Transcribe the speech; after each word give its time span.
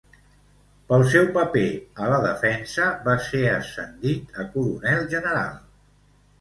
Pel 0.91 1.03
seu 1.15 1.29
paper 1.35 1.65
a 2.07 2.09
la 2.13 2.17
defensa 2.25 2.89
va 3.11 3.17
ser 3.29 3.45
ascendit 3.59 4.43
a 4.43 4.49
Coronel 4.57 5.09
General. 5.17 5.65